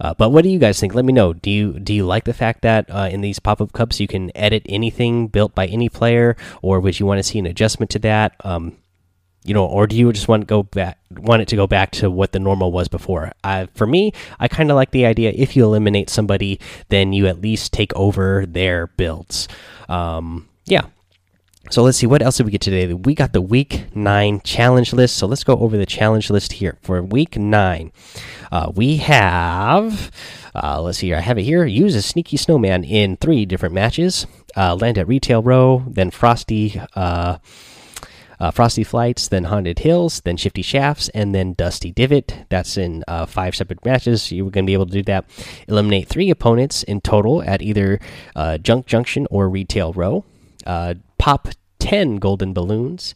Uh, 0.00 0.14
but 0.14 0.30
what 0.30 0.42
do 0.42 0.48
you 0.50 0.58
guys 0.58 0.80
think? 0.80 0.94
Let 0.94 1.04
me 1.04 1.12
know. 1.12 1.32
Do 1.32 1.50
you 1.50 1.78
do 1.78 1.94
you 1.94 2.04
like 2.04 2.24
the 2.24 2.32
fact 2.32 2.62
that 2.62 2.90
uh, 2.90 3.08
in 3.10 3.20
these 3.20 3.38
pop 3.38 3.60
up 3.60 3.72
cups 3.72 4.00
you 4.00 4.08
can 4.08 4.36
edit 4.36 4.62
anything 4.68 5.28
built 5.28 5.54
by 5.54 5.66
any 5.66 5.88
player, 5.88 6.36
or 6.62 6.80
would 6.80 6.98
you 6.98 7.06
want 7.06 7.18
to 7.18 7.22
see 7.22 7.38
an 7.38 7.46
adjustment 7.46 7.90
to 7.92 7.98
that? 8.00 8.34
Um, 8.42 8.76
you 9.44 9.52
know, 9.52 9.66
or 9.66 9.86
do 9.86 9.94
you 9.94 10.10
just 10.12 10.26
want 10.26 10.40
to 10.42 10.46
go 10.46 10.62
back, 10.62 10.98
want 11.10 11.42
it 11.42 11.48
to 11.48 11.56
go 11.56 11.66
back 11.66 11.90
to 11.92 12.10
what 12.10 12.32
the 12.32 12.38
normal 12.38 12.72
was 12.72 12.88
before? 12.88 13.32
Uh, 13.44 13.66
for 13.74 13.86
me, 13.86 14.12
I 14.40 14.48
kind 14.48 14.70
of 14.70 14.74
like 14.74 14.90
the 14.90 15.04
idea. 15.04 15.32
If 15.34 15.54
you 15.54 15.64
eliminate 15.64 16.08
somebody, 16.08 16.58
then 16.88 17.12
you 17.12 17.26
at 17.26 17.40
least 17.40 17.72
take 17.72 17.94
over 17.94 18.46
their 18.46 18.86
builds. 18.86 19.48
Um, 19.88 20.48
yeah. 20.64 20.86
So 21.70 21.82
let's 21.82 21.96
see 21.96 22.06
what 22.06 22.22
else 22.22 22.36
did 22.36 22.46
we 22.46 22.52
get 22.52 22.60
today. 22.60 22.92
We 22.92 23.14
got 23.14 23.32
the 23.32 23.40
week 23.40 23.94
nine 23.94 24.40
challenge 24.44 24.92
list. 24.92 25.16
So 25.16 25.26
let's 25.26 25.44
go 25.44 25.56
over 25.56 25.76
the 25.76 25.86
challenge 25.86 26.30
list 26.30 26.54
here 26.54 26.78
for 26.82 27.02
week 27.02 27.38
nine. 27.38 27.92
Uh, 28.52 28.70
we 28.74 28.98
have, 28.98 30.10
uh, 30.54 30.80
let's 30.80 30.98
see 30.98 31.08
here. 31.08 31.16
I 31.16 31.20
have 31.20 31.38
it 31.38 31.42
here. 31.42 31.64
Use 31.64 31.94
a 31.94 32.02
sneaky 32.02 32.36
snowman 32.36 32.84
in 32.84 33.16
three 33.16 33.46
different 33.46 33.74
matches. 33.74 34.26
Uh, 34.56 34.74
land 34.74 34.98
at 34.98 35.08
retail 35.08 35.42
row, 35.42 35.82
then 35.86 36.10
frosty 36.10 36.80
uh, 38.44 38.48
uh, 38.48 38.50
Frosty 38.50 38.84
Flights, 38.84 39.28
then 39.28 39.44
Haunted 39.44 39.78
Hills, 39.78 40.20
then 40.20 40.36
Shifty 40.36 40.60
Shafts, 40.60 41.08
and 41.14 41.34
then 41.34 41.54
Dusty 41.54 41.90
Divot. 41.90 42.44
That's 42.50 42.76
in 42.76 43.02
uh, 43.08 43.24
five 43.24 43.56
separate 43.56 43.82
matches. 43.86 44.30
You're 44.30 44.50
going 44.50 44.66
to 44.66 44.70
be 44.70 44.74
able 44.74 44.84
to 44.84 44.92
do 44.92 45.02
that. 45.04 45.24
Eliminate 45.66 46.08
three 46.08 46.28
opponents 46.28 46.82
in 46.82 47.00
total 47.00 47.42
at 47.42 47.62
either 47.62 47.98
uh, 48.36 48.58
Junk 48.58 48.84
Junction 48.84 49.26
or 49.30 49.48
Retail 49.48 49.94
Row. 49.94 50.26
Uh, 50.66 50.94
pop 51.16 51.48
10 51.78 52.16
golden 52.16 52.52
balloons. 52.52 53.14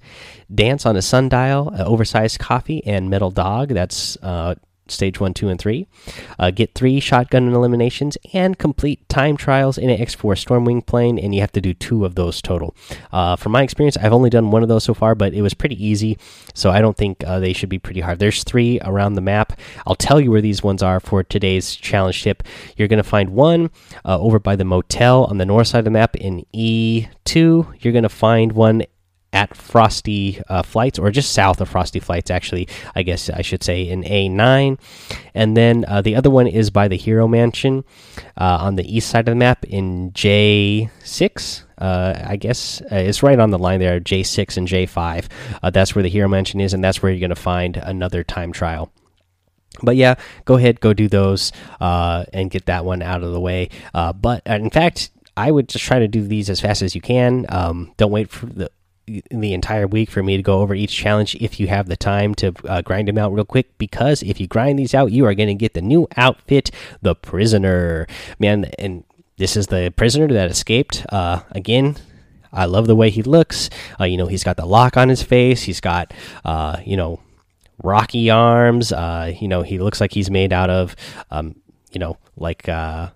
Dance 0.55 0.87
on 0.87 0.97
a 0.97 1.03
sundial, 1.03 1.75
oversized 1.79 2.39
coffee, 2.39 2.83
and 2.87 3.11
metal 3.11 3.31
dog. 3.31 3.69
That's 3.69 4.17
uh, 4.23 4.55
stage 4.91 5.21
one, 5.21 5.35
two, 5.35 5.49
and 5.49 5.61
three. 5.61 5.87
Uh, 6.39 6.51
get 6.51 6.75
three 6.75 7.01
shotgun 7.01 7.53
eliminations 7.53 8.17
and 8.33 8.59
complete 8.59 9.09
time 9.09 9.37
trials 9.37 9.79
in 9.79 9.91
an 9.91 9.99
X4 9.99 10.35
Stormwing 10.35 10.85
plane, 10.85 11.19
and 11.19 11.35
you 11.35 11.41
have 11.41 11.53
to 11.53 11.61
do 11.61 11.75
two 11.75 12.05
of 12.05 12.15
those 12.15 12.43
total. 12.43 12.75
Uh, 13.13 13.37
from 13.37 13.53
my 13.53 13.63
experience, 13.63 13.97
I've 13.97 14.13
only 14.13 14.31
done 14.31 14.51
one 14.51 14.63
of 14.63 14.69
those 14.69 14.85
so 14.85 14.95
far, 14.95 15.15
but 15.15 15.35
it 15.35 15.43
was 15.43 15.55
pretty 15.55 15.85
easy, 15.85 16.19
so 16.55 16.71
I 16.71 16.81
don't 16.81 16.97
think 16.97 17.25
uh, 17.25 17.39
they 17.39 17.53
should 17.53 17.69
be 17.69 17.79
pretty 17.79 18.01
hard. 18.01 18.19
There's 18.19 18.45
three 18.45 18.81
around 18.83 19.15
the 19.15 19.21
map. 19.21 19.59
I'll 19.87 19.95
tell 19.95 20.21
you 20.21 20.31
where 20.31 20.41
these 20.41 20.63
ones 20.63 20.83
are 20.83 21.01
for 21.01 21.23
today's 21.23 21.75
challenge 21.75 22.23
tip. 22.23 22.43
You're 22.77 22.89
going 22.89 22.99
to 22.99 23.09
find 23.09 23.31
one 23.31 23.71
uh, 24.05 24.19
over 24.19 24.39
by 24.39 24.57
the 24.57 24.65
motel 24.65 25.25
on 25.25 25.39
the 25.39 25.47
north 25.47 25.69
side 25.69 25.81
of 25.81 25.85
the 25.85 25.91
map 25.91 26.17
in 26.17 26.45
E2. 26.55 27.77
You're 27.81 27.93
going 27.93 28.03
to 28.03 28.09
find 28.09 28.53
one 28.53 28.83
at 29.33 29.57
Frosty 29.57 30.41
uh, 30.49 30.63
Flights, 30.63 30.99
or 30.99 31.11
just 31.11 31.33
south 31.33 31.61
of 31.61 31.69
Frosty 31.69 32.01
Flights, 32.01 32.31
actually, 32.31 32.69
I 32.95 33.03
guess 33.03 33.29
I 33.29 33.43
should 33.43 33.63
say, 33.63 33.89
in 33.89 34.03
A9. 34.03 34.79
And 35.35 35.57
then 35.57 35.85
uh, 35.87 36.01
the 36.03 36.17
other 36.17 36.31
one 36.31 36.47
is 36.47 36.71
by 36.71 36.89
the 36.89 36.97
Hero 36.97 37.29
Mansion 37.29 37.85
uh, 38.37 38.59
on 38.61 38.77
the 38.77 38.97
east 38.97 39.11
side 39.11 39.29
of 39.29 39.33
the 39.33 39.37
map 39.37 39.65
in 39.65 40.13
J6. 40.13 41.63
Uh, 41.77 42.25
I 42.27 42.37
guess 42.37 42.81
uh, 42.91 42.97
it's 42.97 43.23
right 43.23 43.39
on 43.39 43.51
the 43.51 43.59
line 43.59 43.81
there, 43.81 44.01
J6 44.01 44.57
and 44.57 44.67
J5. 44.67 45.27
Uh, 45.63 45.71
that's 45.71 45.95
where 45.95 46.03
the 46.03 46.09
Hero 46.09 46.29
Mansion 46.29 46.61
is, 46.61 46.73
and 46.73 46.83
that's 46.83 47.03
where 47.03 47.13
you're 47.13 47.21
going 47.21 47.31
to 47.31 47.37
find 47.37 47.77
another 47.77 48.25
time 48.25 48.53
trial 48.53 48.93
but 49.81 49.95
yeah, 49.95 50.17
go 50.45 50.57
ahead, 50.57 50.81
go 50.81 50.93
do 50.93 51.07
those, 51.07 51.53
and 51.79 52.51
get 52.51 52.67
that 52.67 52.85
one 52.85 53.01
out 53.01 53.23
of 53.23 53.33
the 53.33 53.39
way. 53.39 53.69
but 53.93 54.43
in 54.45 54.71
fact, 54.71 55.11
I 55.37 55.53
would 55.53 55.69
just 55.69 55.85
try 55.85 56.01
to 56.01 56.09
do 56.09 56.27
these 56.27 56.51
as 56.51 56.61
fast 56.61 56.83
as 56.83 56.97
you 56.97 57.01
can. 57.01 57.47
Um, 57.49 57.95
don't 57.97 58.11
wait 58.11 58.29
for 58.29 58.47
the 58.47 58.73
the 59.31 59.53
entire 59.53 59.87
week 59.87 60.11
for 60.11 60.23
me 60.23 60.37
to 60.37 60.43
go 60.43 60.61
over 60.61 60.75
each 60.75 60.95
challenge 60.95 61.35
if 61.37 61.59
you 61.59 61.69
have 61.69 61.89
the 61.89 61.97
time 61.97 62.35
to 62.37 62.53
uh, 62.69 62.83
grind 62.83 63.09
them 63.09 63.19
out 63.19 63.33
real 63.33 63.45
quick 63.45 63.77
because 63.79 64.23
if 64.23 64.41
you 64.41 64.47
grind 64.47 64.79
these 64.79 64.95
out 64.95 65.13
you 65.13 65.25
are 65.25 65.35
going 65.35 65.49
to 65.49 65.55
get 65.55 65.75
the 65.75 65.83
new 65.83 66.07
outfit 66.17 66.71
the 67.03 67.15
prisoner. 67.15 68.07
Man 68.39 68.67
and 68.79 69.05
this 69.37 69.57
is 69.57 69.69
the 69.69 69.93
prisoner 69.97 70.29
that 70.29 70.51
escaped. 70.51 71.07
Uh, 71.11 71.41
again 71.53 71.97
i 72.53 72.65
love 72.65 72.87
the 72.87 72.97
way 72.97 73.11
he 73.11 73.23
looks. 73.23 73.71
Uh, 74.01 74.05
you 74.05 74.17
know 74.17 74.27
he's 74.27 74.45
got 74.45 74.57
the 74.57 74.67
lock 74.67 74.97
on 74.97 75.09
his 75.09 75.23
face. 75.23 75.63
He's 75.63 75.81
got 75.81 76.13
uh, 76.45 76.79
you 76.85 76.97
know 76.97 77.21
rocky 77.83 78.31
arms. 78.31 78.93
Uh, 78.93 79.33
you 79.39 79.49
know 79.49 79.63
he 79.63 79.79
looks 79.79 80.01
like 80.01 80.13
he's 80.13 80.31
made 80.31 80.53
out 80.53 80.71
of 80.71 80.97
um, 81.31 81.57
you 81.93 81.99
know 81.99 82.17
like 82.37 82.69
uh, 82.69 83.11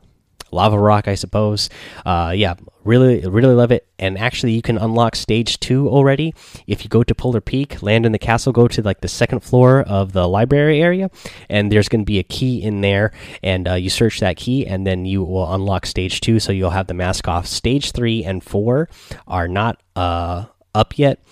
lava 0.51 0.79
rock, 0.79 1.09
I 1.09 1.15
suppose. 1.15 1.71
Yeah, 2.05 2.55
really, 2.85 3.21
really 3.21 3.55
love 3.55 3.73
it. 3.73 3.87
And 3.99 4.19
actually, 4.19 4.53
you 4.53 4.63
can 4.63 4.79
unlock 4.79 5.17
stage 5.17 5.61
two 5.61 5.89
already 5.89 6.35
if 6.67 6.85
you 6.85 6.89
go 6.89 7.03
to 7.03 7.15
Polar 7.15 7.41
Peak, 7.41 7.83
land 7.83 8.07
in 8.07 8.13
the 8.13 8.19
castle, 8.19 8.53
go 8.53 8.69
to 8.69 8.83
like 8.83 9.01
the 9.01 9.09
second 9.09 9.41
floor 9.41 9.83
of 9.83 10.13
the 10.13 10.29
library 10.29 10.83
area, 10.83 11.11
and 11.49 11.71
there's 11.71 11.89
going 11.89 12.03
to 12.03 12.07
be 12.07 12.19
a 12.19 12.25
key 12.25 12.63
in 12.63 12.81
there, 12.81 13.13
and 13.43 13.69
uh, 13.69 13.75
you 13.75 13.91
search 13.91 14.21
that 14.21 14.37
key, 14.37 14.67
and 14.67 14.87
then 14.87 15.05
you 15.05 15.23
will 15.23 15.53
unlock 15.53 15.87
stage 15.87 16.21
two. 16.21 16.41
So 16.41 16.53
you'll 16.53 16.71
have 16.71 16.87
the 16.87 16.95
mask 16.95 17.29
off. 17.29 17.47
Stage 17.47 17.93
three 17.93 18.25
and 18.25 18.43
four 18.43 18.89
are 19.27 19.49
not 19.49 19.83
uh, 19.97 20.47
up 20.75 20.99
yet. 20.99 21.23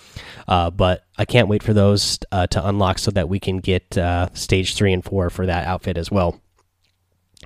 Uh, 0.47 0.69
but 0.69 1.05
I 1.17 1.25
can't 1.25 1.47
wait 1.47 1.63
for 1.63 1.73
those 1.73 2.19
uh, 2.31 2.47
to 2.47 2.67
unlock 2.67 2.99
so 2.99 3.11
that 3.11 3.29
we 3.29 3.39
can 3.39 3.57
get 3.57 3.97
uh, 3.97 4.29
stage 4.33 4.75
three 4.75 4.93
and 4.93 5.03
four 5.03 5.29
for 5.29 5.45
that 5.45 5.65
outfit 5.65 5.97
as 5.97 6.11
well 6.11 6.41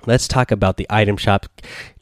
let's 0.04 0.28
talk 0.28 0.50
about 0.50 0.76
the 0.76 0.86
item 0.90 1.16
shop 1.16 1.46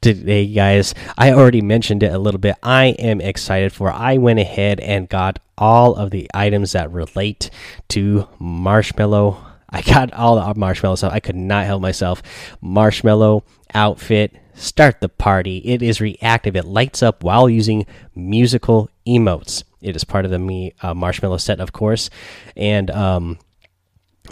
today 0.01 0.47
guys. 0.47 0.95
I 1.17 1.33
already 1.33 1.63
mentioned 1.63 2.03
it 2.03 2.13
a 2.13 2.19
little 2.19 2.41
bit. 2.41 2.57
I 2.63 2.87
am 2.99 3.21
excited 3.21 3.73
for 3.73 3.91
i 3.91 4.17
went 4.17 4.39
ahead 4.39 4.81
and 4.81 5.09
got 5.09 5.39
all 5.57 5.95
of 5.95 6.11
the 6.11 6.29
items 6.35 6.73
that 6.73 6.91
relate 6.91 7.51
to 7.91 8.29
Marshmello. 8.41 9.39
I 9.71 9.83
got 9.83 10.13
all 10.13 10.37
the 10.37 10.61
Marshmello 10.61 10.97
stuff 10.97 11.13
i 11.13 11.21
could 11.21 11.37
not 11.37 11.67
help 11.67 11.81
myself. 11.81 12.23
Marshmello 12.63 13.43
outfit 13.73 14.35
start 14.55 15.01
the 15.01 15.09
party. 15.09 15.59
It 15.59 15.83
is 15.83 16.01
reactive. 16.01 16.57
It 16.57 16.65
lights 16.65 17.03
up 17.03 17.23
while 17.25 17.49
using 17.49 17.87
musical 18.15 18.89
emotes. 19.07 19.65
It 19.81 19.97
is 19.97 20.05
part 20.05 20.25
of 20.25 20.31
the 20.31 20.39
me 20.39 20.75
uh, 20.83 20.95
Marshmello 20.95 21.41
set 21.41 21.61
of 21.61 21.73
course. 21.73 22.11
And 22.57 22.91
um 22.91 23.39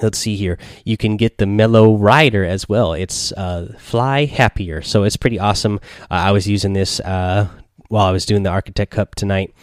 let's 0.00 0.18
see 0.18 0.36
here. 0.36 0.58
You 0.84 0.96
can 0.96 1.16
get 1.16 1.38
the 1.38 1.46
mellow 1.46 1.96
rider 1.96 2.44
as 2.44 2.68
well. 2.68 2.92
It's 2.92 3.32
uh, 3.32 3.74
fly 3.78 4.24
happier. 4.24 4.82
So 4.82 5.04
it's 5.04 5.16
pretty 5.16 5.38
awesome. 5.38 5.80
Uh, 6.10 6.14
i 6.14 6.30
was 6.30 6.48
using 6.48 6.72
this 6.72 7.00
uh, 7.00 7.48
while 7.88 8.06
i 8.06 8.10
was 8.10 8.24
doing 8.24 8.42
the 8.42 8.50
architect 8.50 8.92
cup 8.92 9.14
tonight. 9.14 9.54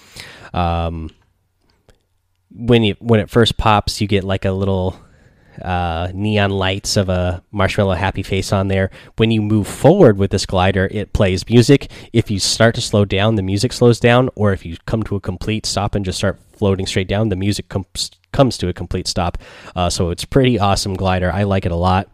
Um, 0.53 1.09
when 2.51 2.83
you 2.83 2.95
when 3.00 3.19
it 3.19 3.29
first 3.29 3.57
pops 3.57 4.01
you 4.01 4.07
get 4.07 4.24
like 4.24 4.43
a 4.43 4.51
little 4.51 5.00
uh, 5.62 6.09
neon 6.13 6.51
lights 6.51 6.98
of 6.98 7.09
a 7.09 7.43
marshmallow 7.51 7.95
happy 7.95 8.24
face 8.24 8.53
on 8.53 8.67
there. 8.67 8.89
When 9.17 9.31
you 9.31 9.41
move 9.41 9.67
forward 9.67 10.17
with 10.17 10.31
this 10.31 10.45
glider, 10.45 10.88
it 10.91 11.13
plays 11.13 11.48
music. 11.50 11.91
If 12.13 12.31
you 12.31 12.39
start 12.39 12.75
to 12.75 12.81
slow 12.81 13.05
down, 13.05 13.36
the 13.36 13.41
music 13.41 13.74
slows 13.74 14.00
down, 14.00 14.29
or 14.36 14.53
if 14.53 14.65
you 14.65 14.77
come 14.86 15.03
to 15.03 15.15
a 15.15 15.19
complete 15.19 15.65
stop 15.65 15.95
and 15.95 16.05
just 16.05 16.19
start 16.19 16.39
floating 16.59 16.85
straight 16.85 17.07
down, 17.07 17.29
the 17.29 17.35
music 17.35 17.69
comes 17.69 18.11
comes 18.31 18.57
to 18.59 18.67
a 18.67 18.73
complete 18.73 19.07
stop. 19.07 19.39
Uh, 19.75 19.89
so 19.89 20.11
it's 20.11 20.23
pretty 20.23 20.59
awesome 20.59 20.93
glider. 20.93 21.31
I 21.31 21.43
like 21.43 21.65
it 21.65 21.71
a 21.71 21.75
lot. 21.75 22.09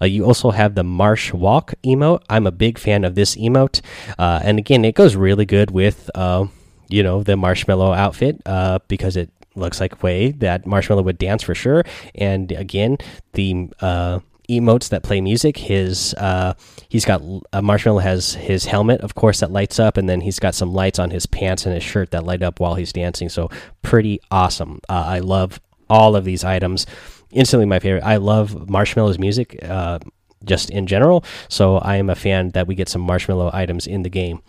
Uh, 0.00 0.04
you 0.04 0.26
also 0.26 0.50
have 0.50 0.74
the 0.74 0.84
Marsh 0.84 1.32
Walk 1.32 1.72
emote. 1.82 2.22
I'm 2.28 2.46
a 2.46 2.52
big 2.52 2.78
fan 2.78 3.04
of 3.04 3.14
this 3.14 3.36
emote, 3.36 3.80
uh, 4.18 4.40
and 4.42 4.58
again, 4.58 4.84
it 4.84 4.94
goes 4.94 5.16
really 5.16 5.46
good 5.46 5.70
with 5.70 6.10
uh, 6.14 6.46
you 6.88 7.02
know 7.02 7.22
the 7.22 7.34
Marshmello 7.34 7.96
outfit 7.96 8.42
uh, 8.44 8.80
because 8.88 9.16
it 9.16 9.30
looks 9.56 9.80
like 9.80 10.02
way 10.02 10.32
that 10.32 10.64
Marshmello 10.64 11.04
would 11.04 11.18
dance 11.18 11.42
for 11.42 11.54
sure. 11.54 11.84
And 12.14 12.52
again, 12.52 12.98
the 13.32 13.70
uh, 13.80 14.20
emotes 14.48 14.88
that 14.90 15.02
play 15.02 15.20
music. 15.20 15.56
His 15.56 16.14
uh, 16.14 16.54
he's 16.88 17.04
got 17.04 17.20
uh, 17.22 17.60
Marshmello 17.60 18.02
has 18.02 18.34
his 18.34 18.66
helmet, 18.66 19.00
of 19.00 19.14
course, 19.14 19.40
that 19.40 19.50
lights 19.50 19.78
up, 19.78 19.96
and 19.96 20.08
then 20.08 20.20
he's 20.20 20.38
got 20.38 20.54
some 20.54 20.72
lights 20.72 20.98
on 20.98 21.10
his 21.10 21.26
pants 21.26 21.66
and 21.66 21.74
his 21.74 21.82
shirt 21.82 22.10
that 22.10 22.24
light 22.24 22.42
up 22.42 22.60
while 22.60 22.74
he's 22.74 22.92
dancing. 22.92 23.28
So 23.28 23.50
pretty 23.82 24.20
awesome. 24.30 24.80
Uh, 24.88 25.04
I 25.06 25.18
love 25.20 25.60
all 25.88 26.16
of 26.16 26.24
these 26.24 26.44
items. 26.44 26.86
Instantly 27.30 27.66
my 27.66 27.78
favorite. 27.78 28.04
I 28.04 28.16
love 28.16 28.52
Marshmello's 28.52 29.18
music, 29.18 29.58
uh, 29.62 29.98
just 30.44 30.70
in 30.70 30.86
general. 30.86 31.24
So 31.48 31.78
I 31.78 31.96
am 31.96 32.10
a 32.10 32.14
fan 32.14 32.50
that 32.50 32.66
we 32.66 32.74
get 32.74 32.88
some 32.88 33.06
Marshmello 33.06 33.52
items 33.52 33.86
in 33.86 34.02
the 34.02 34.10
game. 34.10 34.40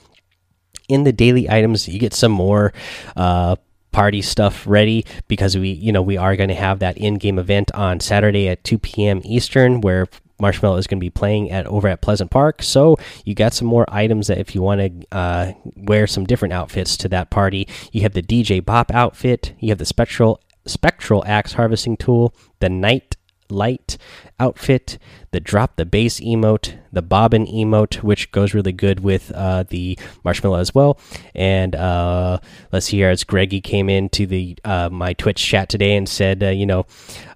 In 0.87 1.03
the 1.03 1.11
daily 1.11 1.49
items, 1.49 1.87
you 1.87 1.99
get 1.99 2.13
some 2.13 2.31
more 2.31 2.73
uh, 3.15 3.55
party 3.95 4.21
stuff 4.21 4.67
ready 4.67 5.05
because 5.29 5.57
we 5.57 5.69
you 5.69 5.89
know 5.89 6.01
we 6.01 6.17
are 6.17 6.35
going 6.35 6.49
to 6.49 6.55
have 6.55 6.79
that 6.79 6.97
in-game 6.97 7.39
event 7.39 7.71
on 7.73 8.01
Saturday 8.01 8.49
at 8.49 8.61
2 8.65 8.77
p.m. 8.77 9.21
Eastern 9.23 9.79
where 9.79 10.05
Marshmello 10.37 10.77
is 10.77 10.85
going 10.85 10.99
to 10.99 11.05
be 11.05 11.09
playing 11.09 11.49
at 11.49 11.65
over 11.65 11.87
at 11.87 12.01
Pleasant 12.01 12.29
Park. 12.29 12.61
So 12.61 12.97
you 13.23 13.33
got 13.33 13.53
some 13.53 13.69
more 13.69 13.85
items 13.87 14.27
that 14.27 14.37
if 14.37 14.53
you 14.53 14.61
want 14.61 14.81
to 14.81 15.17
uh, 15.17 15.53
wear 15.77 16.07
some 16.07 16.25
different 16.25 16.53
outfits 16.53 16.97
to 16.97 17.07
that 17.07 17.29
party, 17.29 17.69
you 17.93 18.01
have 18.01 18.11
the 18.11 18.21
DJ 18.21 18.63
Bop 18.63 18.91
outfit, 18.93 19.53
you 19.59 19.69
have 19.69 19.77
the 19.77 19.85
spectral 19.85 20.41
spectral 20.65 21.23
axe 21.25 21.53
harvesting 21.53 21.95
tool, 21.95 22.35
the 22.59 22.67
night 22.67 23.15
light 23.49 23.97
outfit, 24.39 24.97
the 25.31 25.39
drop 25.39 25.75
the 25.75 25.85
bass 25.85 26.19
emote, 26.19 26.77
the 26.91 27.01
bobbin 27.01 27.45
emote, 27.45 28.03
which 28.03 28.31
goes 28.31 28.53
really 28.53 28.71
good 28.71 29.01
with 29.01 29.31
uh, 29.33 29.63
the 29.63 29.97
Marshmello 30.23 30.59
as 30.59 30.73
well. 30.73 30.99
And 31.33 31.75
uh, 31.75 32.39
let's 32.71 32.87
see 32.87 32.97
here, 32.97 33.09
as 33.09 33.23
Greggy 33.23 33.61
came 33.61 33.89
into 33.89 34.25
the 34.25 34.57
uh, 34.63 34.89
my 34.89 35.13
Twitch 35.13 35.43
chat 35.43 35.69
today 35.69 35.95
and 35.95 36.07
said, 36.07 36.43
uh, 36.43 36.49
you 36.49 36.65
know, 36.65 36.85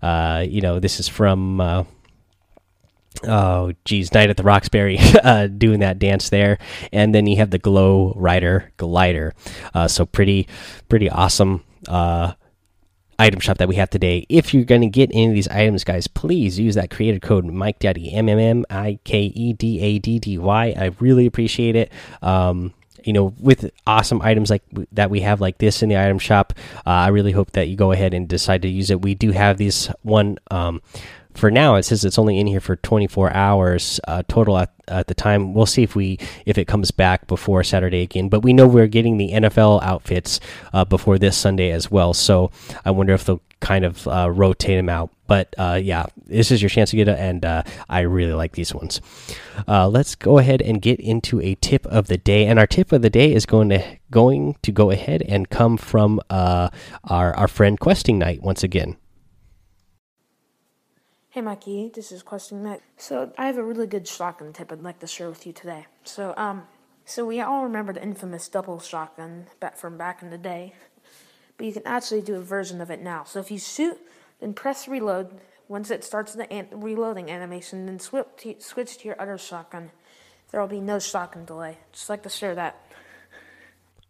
uh, 0.02 0.46
you 0.48 0.62
know, 0.62 0.80
this 0.80 1.00
is 1.00 1.08
from. 1.08 1.62
Uh, 1.62 1.84
oh 3.28 3.74
geez 3.84 4.14
night 4.14 4.30
at 4.30 4.38
the 4.38 4.44
roxbury 4.44 4.98
doing 5.58 5.80
that 5.82 6.00
dance 6.00 6.30
there 6.30 6.58
and 6.94 7.14
then 7.14 7.28
you 7.28 7.36
have 7.36 7.50
the 7.50 7.58
glow 7.58 8.14
rider 8.16 8.72
glider 8.78 9.34
so 9.88 10.06
pretty 10.06 10.48
pretty 10.88 11.10
awesome 11.10 11.62
uh, 11.90 12.32
item 13.20 13.40
shop 13.40 13.58
that 13.58 13.68
we 13.68 13.76
have 13.76 13.90
today. 13.90 14.26
If 14.30 14.54
you're 14.54 14.64
going 14.64 14.82
to 14.82 14.88
get 14.88 15.12
any 15.14 15.28
of 15.28 15.34
these 15.34 15.48
items, 15.50 15.84
guys, 15.84 16.08
please 16.08 16.58
use 16.58 16.76
that 16.76 16.90
creator 16.90 17.20
code 17.20 17.46
Mike 17.46 17.80
Daddy 17.80 18.12
M 18.14 18.30
M 18.30 18.40
M 18.40 18.66
I 18.70 19.00
K 19.04 19.24
E 19.36 19.54
D 19.54 19.80
A 19.82 20.00
D 20.00 20.18
D 20.18 20.38
Y. 20.38 20.74
I 20.76 20.92
really 21.00 21.26
appreciate 21.26 21.76
it. 21.76 21.92
Um, 22.22 22.74
you 23.04 23.14
know, 23.14 23.34
with 23.40 23.72
awesome 23.88 24.22
items 24.22 24.50
like 24.50 24.64
that 24.92 25.10
we 25.10 25.22
have 25.22 25.40
like 25.40 25.58
this 25.58 25.84
in 25.84 25.90
the 25.90 25.98
item 25.98 26.20
shop, 26.20 26.54
uh, 26.86 26.90
I 26.90 27.10
really 27.10 27.32
hope 27.32 27.52
that 27.52 27.68
you 27.68 27.76
go 27.76 27.92
ahead 27.92 28.14
and 28.14 28.28
decide 28.28 28.62
to 28.64 28.68
use 28.68 28.90
it. 28.90 29.02
We 29.02 29.16
do 29.16 29.32
have 29.32 29.58
this 29.58 29.90
one. 30.02 30.38
Um, 30.52 30.82
for 31.40 31.50
now 31.50 31.76
it 31.76 31.84
says 31.84 32.04
it's 32.04 32.20
only 32.20 32.38
in 32.38 32.48
here 32.48 32.60
for 32.60 32.76
24 32.76 33.34
hours 33.34 34.00
uh, 34.08 34.22
total 34.28 34.58
at, 34.58 34.74
at 34.88 35.08
the 35.08 35.14
time. 35.14 35.54
We'll 35.54 35.66
see 35.66 35.84
if 35.84 35.96
we 35.96 36.20
if 36.46 36.58
it 36.58 36.66
comes 36.66 36.92
back 36.92 37.28
before 37.28 37.64
saturday 37.64 38.02
again 38.02 38.28
but 38.30 38.42
we 38.42 38.54
know 38.54 38.68
we're 38.68 38.88
getting 38.88 39.18
the 39.18 39.32
nfl 39.32 39.82
outfits 39.82 40.40
uh, 40.74 40.86
before 40.86 41.18
this 41.18 41.38
sunday 41.38 41.72
as 41.72 41.90
well. 41.90 42.14
So 42.14 42.52
i 42.84 42.92
wonder 42.92 43.14
if 43.14 43.24
they'll 43.24 43.42
kind 43.62 43.86
of 43.86 44.08
uh, 44.08 44.30
rotate 44.32 44.78
them 44.78 44.90
out 44.90 45.12
but 45.28 45.54
uh, 45.58 45.80
yeah 45.82 46.06
this 46.26 46.50
is 46.50 46.62
your 46.62 46.70
chance 46.70 46.92
to 46.92 46.96
get 46.96 47.10
it 47.10 47.20
and 47.20 47.44
uh, 47.44 47.62
i 47.90 48.02
really 48.02 48.34
like 48.34 48.54
these 48.54 48.76
ones. 48.76 49.00
Uh, 49.68 49.88
let's 49.88 50.16
go 50.16 50.38
ahead 50.40 50.62
and 50.62 50.82
get 50.82 51.00
into 51.00 51.40
a 51.42 51.56
tip 51.56 51.86
of 51.88 52.08
the 52.08 52.18
day 52.18 52.46
and 52.46 52.60
our 52.60 52.68
tip 52.68 52.92
of 52.92 53.02
the 53.02 53.10
day 53.10 53.34
is 53.34 53.46
going 53.46 53.70
to 53.70 53.84
going 54.12 54.56
to 54.62 54.72
go 54.72 54.92
ahead 54.92 55.22
and 55.22 55.50
come 55.50 55.78
from 55.78 56.20
our 56.30 56.70
our 57.04 57.48
friend 57.48 57.80
questing 57.80 58.20
knight 58.20 58.42
once 58.44 58.62
again 58.62 58.98
Hey 61.32 61.42
Mikey, 61.42 61.92
this 61.94 62.12
is 62.12 62.24
Questing 62.24 62.64
Night. 62.64 62.82
So 62.98 63.32
I 63.38 63.46
have 63.46 63.60
a 63.60 63.64
really 63.64 63.86
good 63.86 64.08
shotgun 64.08 64.52
tip 64.52 64.72
I'd 64.72 64.82
like 64.82 64.98
to 64.98 65.06
share 65.06 65.30
with 65.30 65.46
you 65.46 65.54
today. 65.54 65.86
So 66.04 66.34
um, 66.36 66.64
so 67.06 67.24
we 67.24 67.40
all 67.40 67.66
remember 67.66 67.94
the 67.94 68.02
infamous 68.02 68.48
double 68.48 68.80
shotgun 68.80 69.46
back 69.60 69.78
from 69.78 69.96
back 69.96 70.24
in 70.24 70.32
the 70.32 70.40
day, 70.40 70.74
but 71.56 71.68
you 71.68 71.72
can 71.72 71.86
actually 71.86 72.24
do 72.24 72.34
a 72.34 72.42
version 72.42 72.82
of 72.82 72.90
it 72.90 73.00
now. 73.00 73.26
So 73.26 73.40
if 73.40 73.52
you 73.52 73.60
shoot, 73.60 74.00
then 74.40 74.56
press 74.56 74.88
reload. 74.88 75.40
Once 75.68 75.92
it 75.92 76.04
starts 76.04 76.34
the 76.34 76.52
an 76.52 76.66
reloading 76.72 77.30
animation, 77.30 77.86
then 77.86 78.00
switch 78.00 78.26
to, 78.38 78.56
switch 78.58 78.98
to 78.98 79.06
your 79.08 79.22
other 79.22 79.38
shotgun. 79.38 79.92
There 80.50 80.60
will 80.60 80.68
be 80.68 80.82
no 80.82 80.98
shotgun 80.98 81.46
delay. 81.46 81.78
Just 81.92 82.10
like 82.10 82.24
to 82.24 82.30
share 82.30 82.56
that 82.56 82.82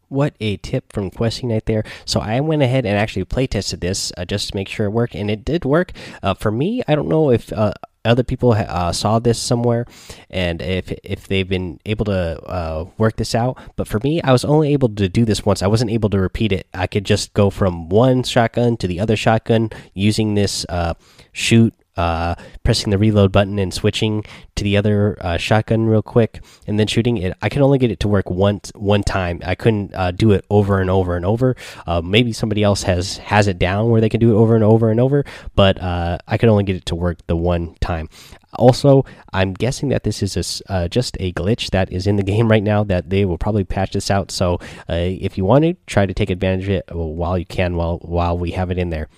what 0.10 0.34
a 0.40 0.58
tip 0.58 0.92
from 0.92 1.10
questing 1.10 1.50
knight 1.50 1.66
there. 1.66 1.84
So 2.06 2.20
i 2.20 2.40
went 2.40 2.62
ahead 2.62 2.86
and 2.86 2.98
actually 2.98 3.26
play 3.26 3.48
tested 3.48 3.82
this 3.82 4.12
uh, 4.18 4.26
just 4.26 4.50
to 4.50 4.56
make 4.56 4.68
sure 4.68 4.88
it 4.88 4.92
worked 4.92 5.16
and 5.16 5.30
it 5.32 5.46
did 5.46 5.66
work. 5.66 5.92
Uh, 6.22 6.34
for 6.34 6.52
me 6.52 6.82
i 6.88 6.96
don't 6.96 7.08
know 7.08 7.32
if 7.32 7.52
uh, 7.54 7.74
other 8.06 8.24
people 8.24 8.54
uh, 8.54 8.92
saw 8.92 9.20
this 9.20 9.38
somewhere 9.38 9.86
and 10.30 10.62
if 10.62 10.92
if 11.04 11.28
they've 11.28 11.50
been 11.50 11.80
able 11.86 12.06
to 12.06 12.42
uh, 12.46 12.86
work 12.98 13.18
this 13.18 13.36
out 13.36 13.58
but 13.76 13.88
for 13.88 14.00
me 14.04 14.22
i 14.22 14.32
was 14.32 14.46
only 14.46 14.74
able 14.74 14.90
to 14.90 15.10
do 15.10 15.26
this 15.26 15.46
once. 15.46 15.62
I 15.62 15.68
wasn't 15.68 15.92
able 15.92 16.10
to 16.10 16.20
repeat 16.20 16.52
it. 16.52 16.68
I 16.74 16.88
could 16.88 17.06
just 17.06 17.34
go 17.34 17.50
from 17.50 17.90
one 17.90 18.24
shotgun 18.24 18.78
to 18.78 18.88
the 18.88 19.00
other 19.00 19.16
shotgun 19.16 19.70
using 19.94 20.36
this 20.36 20.66
uh, 20.70 20.94
shoot 21.32 21.74
uh, 21.98 22.36
pressing 22.64 22.92
the 22.92 22.98
reload 22.98 23.32
button 23.32 23.60
and 23.60 23.74
switching 23.74 24.24
to 24.56 24.64
the 24.64 24.78
other 24.78 25.18
uh, 25.22 25.38
shotgun 25.38 25.86
real 25.86 26.02
quick 26.02 26.42
and 26.68 26.80
then 26.80 26.88
shooting 26.88 27.18
it. 27.18 27.36
I 27.42 27.50
can 27.50 27.62
only 27.62 27.78
get 27.78 27.92
it 27.92 28.00
to 28.02 28.08
work 28.08 28.30
once 28.30 28.72
one 28.76 29.04
time. 29.04 29.42
I 29.46 29.56
couldn't 29.56 29.94
uh, 29.94 30.12
do 30.12 30.32
it 30.32 30.46
over 30.50 30.80
and 30.80 30.90
over 30.90 31.16
and 31.16 31.26
over. 31.26 31.56
Uh, 31.86 32.02
maybe 32.02 32.32
somebody 32.32 32.64
else 32.64 32.84
has 32.84 33.18
has 33.18 33.48
it 33.48 33.60
down 33.60 33.90
where 33.90 34.02
they 34.02 34.10
can 34.10 34.20
do 34.20 34.32
it 34.32 34.40
over 34.40 34.56
and 34.56 34.64
over 34.64 34.92
and 34.92 35.00
over, 35.00 35.26
but 35.56 35.82
uh, 35.82 36.18
I 36.28 36.38
could 36.38 36.50
only 36.50 36.64
get 36.64 36.76
it 36.76 36.86
to 36.88 36.96
work 36.96 37.26
the 37.28 37.36
one 37.36 37.76
time. 37.82 38.10
Also, 38.54 39.06
I'm 39.32 39.54
guessing 39.54 39.90
that 39.90 40.04
this 40.04 40.24
is 40.24 40.64
a, 40.68 40.72
uh, 40.72 40.88
just 40.88 41.16
a 41.20 41.32
glitch 41.34 41.70
that 41.70 41.92
is 41.92 42.08
in 42.08 42.16
the 42.16 42.24
game 42.32 42.50
right 42.50 42.64
now. 42.64 42.84
That 42.84 43.10
they 43.10 43.26
will 43.26 43.38
probably 43.38 43.64
patch 43.64 43.92
this 43.92 44.10
out. 44.10 44.32
So, 44.32 44.60
if 44.88 45.38
you 45.38 45.46
want 45.46 45.64
to 45.66 45.76
try 45.86 46.06
to 46.06 46.14
take 46.14 46.30
advantage 46.30 46.66
of 46.66 46.70
it 46.70 46.86
while 46.92 47.38
you 47.38 47.46
can, 47.46 47.76
while 47.76 47.98
while 47.98 48.38
we 48.38 48.52
have 48.52 48.72
it 48.72 48.78
in 48.78 48.90
there. 48.90 49.10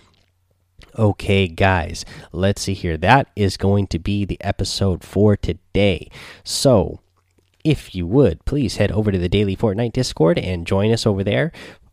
Okay, 0.97 1.47
guys, 1.47 2.05
let's 2.31 2.61
see 2.61 2.73
here. 2.73 2.97
That 2.97 3.29
is 3.35 3.57
going 3.57 3.87
to 3.87 3.99
be 3.99 4.25
the 4.25 4.37
episode 4.41 5.03
for 5.03 5.37
today. 5.37 6.09
So, 6.43 6.99
if 7.63 7.93
you 7.95 8.07
would, 8.07 8.43
please 8.45 8.77
head 8.77 8.91
over 8.91 9.11
to 9.11 9.17
the 9.17 9.29
Daily 9.29 9.55
Fortnite 9.55 9.93
Discord 9.93 10.39
and 10.39 10.65
join 10.65 10.91
us 10.91 11.05
over 11.05 11.23
there. 11.23 11.51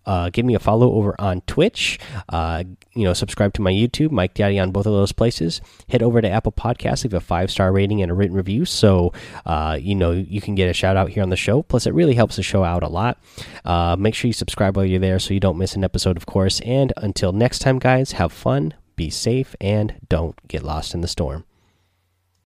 Uh, 0.08 0.30
give 0.30 0.46
me 0.46 0.54
a 0.54 0.58
follow 0.58 0.94
over 0.94 1.14
on 1.20 1.42
Twitch. 1.42 2.00
Uh, 2.30 2.64
you 2.94 3.04
know, 3.04 3.12
subscribe 3.12 3.52
to 3.52 3.62
my 3.62 3.70
YouTube, 3.70 4.10
Mike 4.10 4.32
Daddy, 4.32 4.58
on 4.58 4.72
both 4.72 4.86
of 4.86 4.92
those 4.92 5.12
places. 5.12 5.60
Head 5.90 6.02
over 6.02 6.22
to 6.22 6.28
Apple 6.28 6.50
Podcasts, 6.50 7.04
leave 7.04 7.12
a 7.12 7.20
five 7.20 7.50
star 7.50 7.70
rating 7.72 8.00
and 8.00 8.10
a 8.10 8.14
written 8.14 8.34
review, 8.34 8.64
so 8.64 9.12
uh, 9.44 9.78
you 9.78 9.94
know 9.94 10.12
you 10.12 10.40
can 10.40 10.54
get 10.54 10.70
a 10.70 10.72
shout 10.72 10.96
out 10.96 11.10
here 11.10 11.22
on 11.22 11.28
the 11.28 11.36
show. 11.36 11.62
Plus, 11.62 11.86
it 11.86 11.92
really 11.92 12.14
helps 12.14 12.36
the 12.36 12.42
show 12.42 12.64
out 12.64 12.82
a 12.82 12.88
lot. 12.88 13.18
Uh, 13.66 13.96
make 13.98 14.14
sure 14.14 14.28
you 14.28 14.32
subscribe 14.32 14.76
while 14.76 14.86
you're 14.86 14.98
there, 14.98 15.18
so 15.18 15.34
you 15.34 15.40
don't 15.40 15.58
miss 15.58 15.74
an 15.74 15.84
episode, 15.84 16.16
of 16.16 16.24
course. 16.24 16.60
And 16.60 16.92
until 16.96 17.32
next 17.32 17.58
time, 17.58 17.78
guys, 17.78 18.12
have 18.12 18.32
fun, 18.32 18.72
be 18.96 19.10
safe 19.10 19.54
and 19.60 19.94
don't 20.08 20.36
get 20.48 20.62
lost 20.62 20.94
in 20.94 21.02
the 21.02 21.08
storm. 21.08 21.44